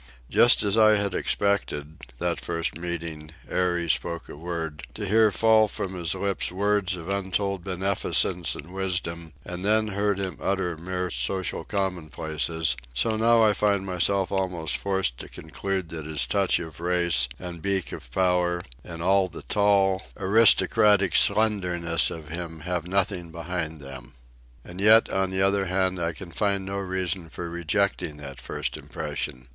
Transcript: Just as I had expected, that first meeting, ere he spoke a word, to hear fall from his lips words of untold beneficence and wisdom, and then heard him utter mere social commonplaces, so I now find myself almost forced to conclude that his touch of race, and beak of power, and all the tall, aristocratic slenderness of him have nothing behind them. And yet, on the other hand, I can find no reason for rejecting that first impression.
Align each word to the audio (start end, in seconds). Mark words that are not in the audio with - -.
Just 0.31 0.63
as 0.63 0.79
I 0.79 0.95
had 0.95 1.13
expected, 1.13 1.95
that 2.17 2.41
first 2.41 2.75
meeting, 2.75 3.33
ere 3.47 3.77
he 3.77 3.87
spoke 3.87 4.29
a 4.29 4.35
word, 4.35 4.81
to 4.95 5.05
hear 5.07 5.29
fall 5.29 5.67
from 5.67 5.93
his 5.93 6.15
lips 6.15 6.51
words 6.51 6.95
of 6.95 7.07
untold 7.07 7.63
beneficence 7.63 8.55
and 8.55 8.73
wisdom, 8.73 9.33
and 9.45 9.63
then 9.63 9.89
heard 9.89 10.17
him 10.17 10.39
utter 10.41 10.75
mere 10.75 11.11
social 11.11 11.63
commonplaces, 11.63 12.75
so 12.95 13.11
I 13.11 13.17
now 13.17 13.53
find 13.53 13.85
myself 13.85 14.31
almost 14.31 14.75
forced 14.75 15.19
to 15.19 15.29
conclude 15.29 15.89
that 15.89 16.07
his 16.07 16.25
touch 16.25 16.57
of 16.57 16.79
race, 16.81 17.27
and 17.37 17.61
beak 17.61 17.91
of 17.91 18.09
power, 18.09 18.63
and 18.83 19.03
all 19.03 19.27
the 19.27 19.43
tall, 19.43 20.07
aristocratic 20.17 21.15
slenderness 21.15 22.09
of 22.09 22.29
him 22.29 22.61
have 22.61 22.87
nothing 22.87 23.31
behind 23.31 23.79
them. 23.79 24.15
And 24.65 24.81
yet, 24.81 25.09
on 25.09 25.29
the 25.29 25.43
other 25.43 25.67
hand, 25.67 25.99
I 25.99 26.13
can 26.13 26.31
find 26.31 26.65
no 26.65 26.79
reason 26.79 27.29
for 27.29 27.47
rejecting 27.51 28.17
that 28.17 28.41
first 28.41 28.75
impression. 28.77 29.49